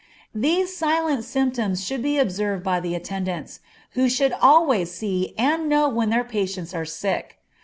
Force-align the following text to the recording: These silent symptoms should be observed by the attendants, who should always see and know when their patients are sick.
These 0.33 0.75
silent 0.75 1.25
symptoms 1.25 1.85
should 1.85 2.01
be 2.01 2.17
observed 2.17 2.63
by 2.63 2.79
the 2.79 2.95
attendants, 2.95 3.59
who 3.91 4.09
should 4.09 4.31
always 4.41 4.89
see 4.91 5.35
and 5.37 5.69
know 5.69 5.87
when 5.89 6.09
their 6.09 6.23
patients 6.23 6.73
are 6.73 6.85
sick. 6.85 7.37